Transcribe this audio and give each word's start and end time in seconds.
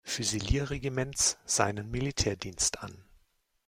Füsilier-Regiments 0.03 1.37
seinen 1.45 1.91
Militärdienst 1.91 2.79
an. 2.81 2.97